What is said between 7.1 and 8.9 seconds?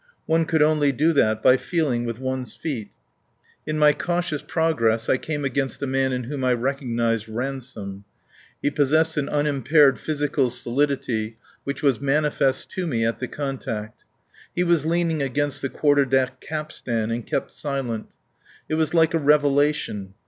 Ransome. He